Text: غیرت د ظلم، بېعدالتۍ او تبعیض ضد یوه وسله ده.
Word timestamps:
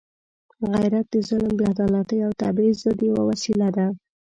غیرت 0.73 1.07
د 1.13 1.15
ظلم، 1.27 1.53
بېعدالتۍ 1.59 2.17
او 2.27 2.31
تبعیض 2.41 2.77
ضد 2.83 2.99
یوه 3.09 3.21
وسله 3.29 3.67
ده. 3.75 3.85